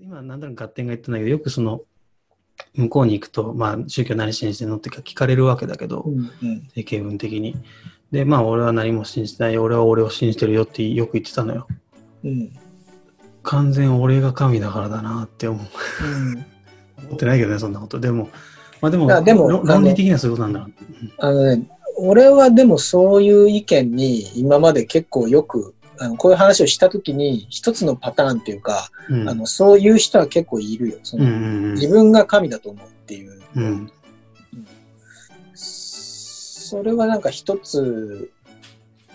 [0.00, 1.82] 今、なんとなく合点が言ってないけど、よくその、
[2.74, 7.56] 向こうに行くと、まあ、宗教何信じてんのって聞かれるわけだけど、うん定型文的に。
[8.10, 11.66] で、まあ、俺は何も信じてない、俺は俺を信じてるよってよく言ってたのよ。
[12.24, 12.52] うん
[13.46, 15.64] 完全俺が神だからだなって思う
[16.04, 16.46] うん
[17.06, 18.00] 思ってないけどね、そんなこと。
[18.00, 18.28] でも、
[18.80, 20.72] まあでも、でも論論理的にはそういうことなんだろ
[21.18, 29.14] あのね、俺はでもそういう意見に今まで結構よく、あのこういう話をしたときに一つのパターンっていうか、う。
[29.14, 29.28] うん。
[29.28, 30.98] あのそういう人は結構いるよ。
[31.02, 31.34] そのうんう
[31.68, 33.40] ん自分が神だと思うっていう。
[33.56, 33.64] うん。
[33.64, 33.90] うん。
[35.54, 38.30] それはなんか一つ、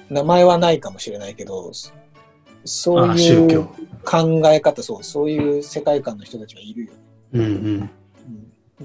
[0.09, 1.71] 名前はないかもしれないけど、
[2.65, 3.67] そうあ、いう。
[4.03, 6.91] 考え方、そう、そういう世界観の人たちはいるよ。
[7.33, 7.49] うんうん。
[7.49, 7.89] うん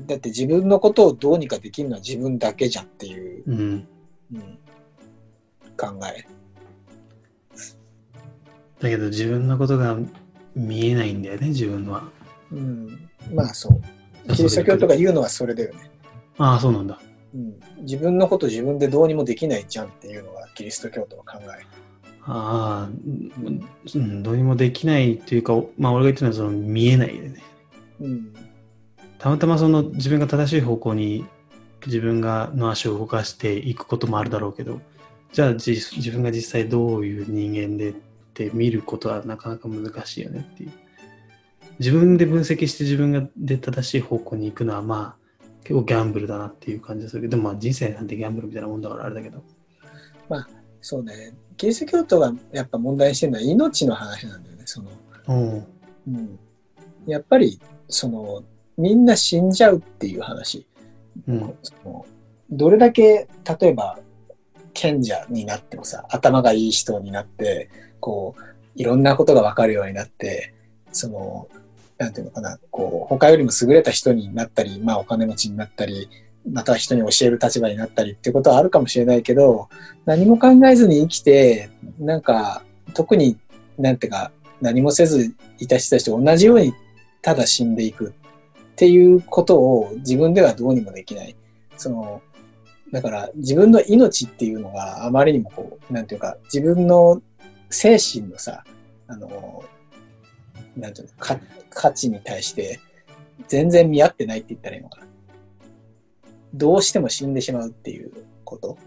[0.07, 3.89] だって自分のことをどうにかできるのは自分だけじゃんっていう、うん。
[4.35, 4.59] うん
[5.77, 6.27] 考え。
[8.81, 9.97] だけど自分のことが
[10.55, 12.05] 見えないんだよね、自分は。
[12.53, 14.33] うん、まあそう。
[14.35, 15.91] キリスト教とか言うのはそれだよね。
[16.39, 16.99] ああ、そうなんだ。
[17.35, 21.67] うん、自分のこと自分でどうにもできないじゃんっていうのがキリスト教徒の考え。
[22.29, 22.91] ああ、
[23.95, 27.43] うん、どうにもできないっていうか、まあ俺が言ってるのはその見えないでね。
[28.01, 28.35] うん。
[29.19, 31.25] たまたまその自分が正しい方向に
[31.87, 34.81] 自分がの足を動かしていくこともあるだろうけど、
[35.33, 37.95] じゃあじ自分が実際どういう人間で
[38.45, 40.73] って見ることはなかなか難しいよねっていう。
[41.79, 49.43] 自分で分析して自分がで正しい方向に行くのはまあ結構ギャンブルだなっていう感じがするけど、でもまあ人生なんてギャンブルみたいなもんだからあれだけど。
[50.87, 51.35] そうね。
[51.57, 54.63] キリスト教徒がやっぱ問題にしてるのは命の話なんだよね。
[54.67, 54.91] その、
[55.27, 55.67] うん。
[56.07, 56.39] うん。
[57.09, 58.45] やっぱり、その、
[58.79, 60.65] みんな死んじゃうっていう話。
[61.27, 61.55] うん。
[61.65, 62.07] その
[62.51, 63.27] どれだけ、
[63.61, 63.99] 例えば、
[64.77, 68.43] 賢者になってもさ、頭がいい人になって、こう、
[68.77, 70.55] いろんなことがわかるようになって、
[70.93, 71.49] その、
[71.99, 76.11] なんていうのかな、こう、他よりも優れた人になったり、まあお金持ちになったり、
[76.49, 79.69] また人に教える立場になったりっていうことはあるかもしれないけど、
[80.05, 82.63] 何も考えずに生きて、なんか、
[82.95, 83.37] 特に
[83.79, 84.31] なんていうか、
[84.61, 86.73] 何もせずいた人たちと同じように
[87.23, 88.15] ただ死んでいく
[88.73, 91.37] っていうことを自分ではどうにもできない。
[91.77, 92.23] その、
[92.97, 97.21] だから自分の命っていうのがあまりにもこう、なんていうか、自分の
[97.69, 98.65] 精神のさ、
[99.07, 99.63] あの、
[100.79, 102.81] なんていうの、か価値に対して
[103.49, 105.07] 全然見合ってないって言ったらいいのかな。
[106.55, 108.11] どうしても死んでしまうっていう
[108.45, 108.79] こと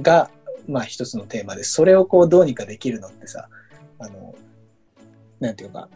[0.00, 0.30] が、
[0.68, 3.48] まあ一つのテーマで、それをこうどうにかできるのってさ、
[3.98, 4.32] あの、
[5.40, 5.88] なんていうか、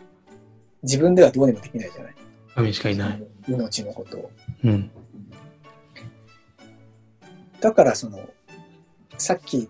[0.83, 2.15] 自分ではどうにもできないじゃない。
[2.57, 3.23] 神しかいない。
[3.47, 4.31] 命のことを。
[4.65, 4.91] うん。
[7.61, 8.21] だからその、
[9.19, 9.69] さっき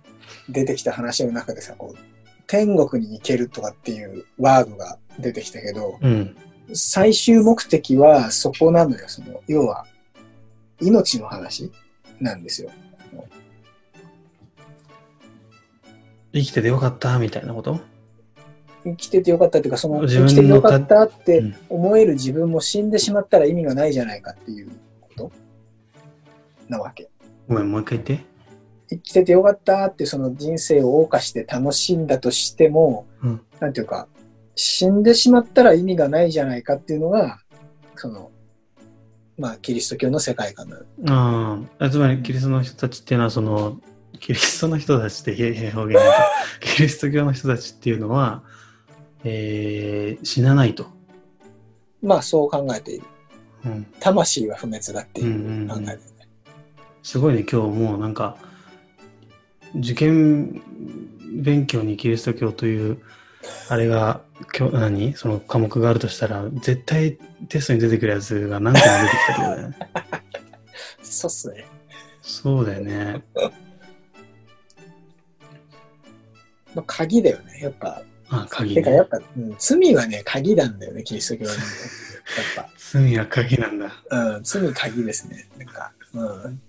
[0.49, 1.99] 出てきた話の中でさ、こう、
[2.47, 6.37] 天国に行けるとかっていうワードが出てきたけど、うん。
[6.73, 9.05] 最終目的はそこなのよ。
[9.09, 9.87] その、要は、
[10.81, 11.71] 命の話
[12.21, 12.71] なんですよ。
[16.33, 17.81] 生きててよかったみたいなこと？
[18.85, 24.71] 生きててよかったっていうか、その、生きててよかったってうん思える自分も死んでしまったら意味がないじゃないかっていう
[25.01, 25.33] こと
[26.69, 27.09] なわけ。
[27.49, 28.25] ごめん、もう一回言って。
[28.89, 34.09] 生きててよかったってその人生を謳歌して楽しんだとしても、うんなんていうか、
[34.55, 37.39] 死んでしまったら意味がないじゃないかっていうのが、
[37.97, 38.31] その、
[39.39, 40.85] まあ、キリスト教の世界観なの。
[41.11, 43.81] ああ、つまりキリストの人たちっていうのは、その、
[44.19, 46.03] キリストの人たちって表現
[46.61, 48.43] キリスト教の人たちっていうのは、
[49.25, 50.87] えー、死なないと。
[52.03, 53.07] まあ、そう考えている。
[53.65, 55.99] うん、魂は不滅だっていう考えで、ね
[57.07, 58.37] すごいね、今日もうなんか、
[59.77, 60.61] 受験
[61.41, 63.01] 勉強にキリスト教という、
[63.69, 64.23] あれが、
[64.59, 65.13] 今日何？
[65.15, 67.17] その科目があるとしたら、絶対
[67.49, 69.77] テストに出てくるやつが何個も出てきたってことだよね。
[71.01, 71.65] そうっすね。
[72.23, 73.23] そうだよね。
[76.75, 77.61] まあ、鍵だよね。
[77.63, 78.03] やっぱ。
[78.31, 79.07] あ、鍵てか、やね。
[79.07, 81.63] っぱ、うん、罪はね、鍵なんだよね、キリスト教はね。
[82.57, 83.93] やっ罪は鍵なんだ。
[84.11, 84.17] ぱ。
[84.17, 85.49] うん、罪鍵ですね。
[85.57, 86.61] なんか、うん。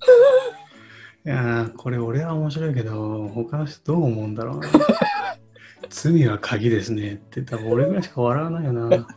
[1.27, 4.69] いやーこれ俺は面白いけど、他の人どう思うんだろうな。
[5.91, 8.87] 罪は鍵ですねって多分俺ぐらいしか笑わないよな。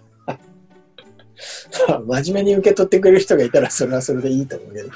[1.86, 4.90] まあ真面目に受け取ってくれる人がいたらそれはそれでいいと思うけど。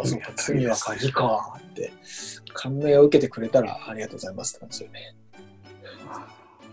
[0.36, 1.92] 罪は鍵かって。
[2.54, 5.14] 感銘を受けてくれたらありがとうございますって感じだよね。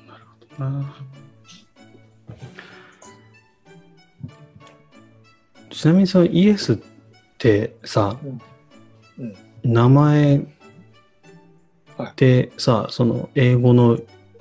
[0.08, 0.24] なる
[0.58, 0.96] ほどな。
[5.70, 6.78] ちなみにそのイエスっ
[7.38, 8.42] てさ、うん
[9.66, 10.46] うん名前
[11.98, 13.98] はいでさ、その英語の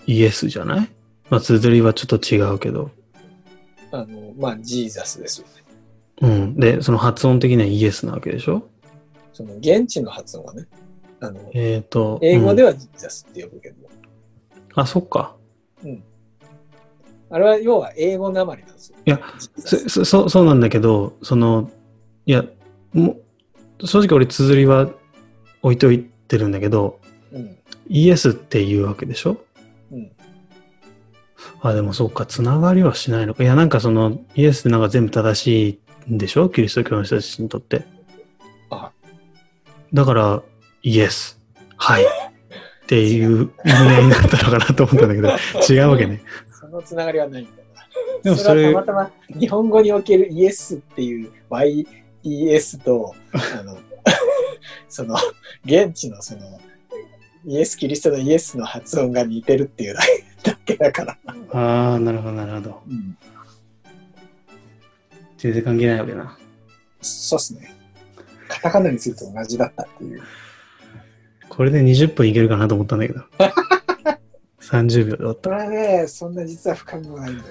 [0.06, 0.88] イエスじゃない？
[1.30, 2.90] まあ、綴りはちょっと違うけど。
[3.92, 5.52] あの、まあ、ジーザスですよね。
[6.20, 6.56] うん。
[6.56, 8.68] で、その発音的にはイエスなわけでしょ？
[9.32, 10.66] その、現地の発音はね、
[11.20, 12.18] あの、えっ、と。
[12.20, 13.88] 英語では、はジーザスって呼ぶけど、
[14.74, 15.36] あ、そっか。
[17.30, 18.98] あれは要は英語なまりなんですよ。
[19.06, 21.70] いやそス、そそうなんだけど、その、
[22.26, 22.44] いや、
[22.92, 23.16] も
[23.80, 24.88] う正直俺、綴りは
[25.64, 27.00] 置いといてるんだけど、
[27.32, 27.56] うん。
[27.88, 29.38] イエスっていうわけでしょ？
[29.90, 30.12] うん。
[31.62, 33.42] あ、でもそっか、つながりはしないのか。
[33.42, 36.50] いや、なんかその、イエスってなんか全部正しいんでしょ？
[36.50, 37.86] キリスト教の人たちにとって。
[38.70, 38.92] あ
[39.94, 40.42] だから、
[40.82, 41.40] イエス。
[41.78, 42.04] はい。
[42.04, 42.06] っ
[42.86, 45.28] ていう意味合いになったのかなと思ったんだけど、
[45.72, 46.20] 違うわけね。
[46.60, 47.64] そのつながりはないんだな。
[48.22, 53.78] でもそれそれはたまたま日本語におけるイエスっていう YES と、あの、
[54.88, 55.16] その、
[55.64, 56.60] 現地のその、
[57.46, 59.94] イエス・キリストのイエスの発音が似てるっていう
[60.42, 61.18] だけ だから。
[61.52, 62.82] ああ、なるほど、なるほど。
[62.88, 63.16] うん。
[65.38, 66.38] 全然関係ないわけな。
[67.02, 67.74] そうっすね。
[68.48, 70.22] カタカナにすると同じだったっていう。
[71.48, 73.20] これで20分いけるかなと思ったんだけど。
[74.60, 75.50] 30秒で終わった。
[75.50, 77.44] これはね、そんな実は深みもないんだ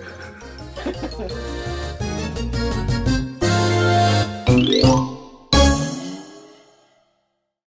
[4.79, 5.12] よ。